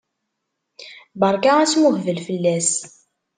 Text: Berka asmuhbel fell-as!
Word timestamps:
Berka 1.19 1.51
asmuhbel 1.63 2.19
fell-as! 2.25 2.71